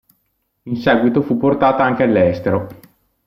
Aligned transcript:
In 0.63 0.77
seguito 0.77 1.21
fu 1.21 1.37
portata 1.37 1.83
anche 1.83 2.01
all'estero. 2.01 2.67